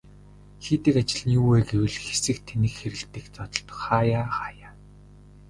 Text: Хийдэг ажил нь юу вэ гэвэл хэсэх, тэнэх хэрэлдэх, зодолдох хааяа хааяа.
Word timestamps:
Хийдэг 0.63 0.95
ажил 1.01 1.23
нь 1.25 1.35
юу 1.39 1.47
вэ 1.51 1.59
гэвэл 1.69 1.95
хэсэх, 2.05 2.37
тэнэх 2.47 2.73
хэрэлдэх, 2.77 3.25
зодолдох 3.35 3.79
хааяа 3.85 4.25
хааяа. 4.35 4.71